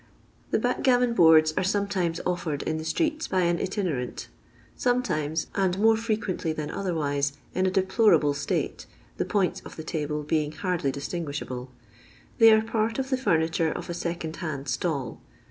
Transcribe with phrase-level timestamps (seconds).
[0.49, 4.29] The backgammon boards are some times offered in the streets by an itinerant;
[4.75, 8.87] some times (and more frequwuly than otherwise in a deplorable state,
[9.17, 11.69] the points of the table being hardly distinguishable)
[12.39, 15.21] they are part of the furni ture of a second hand stall.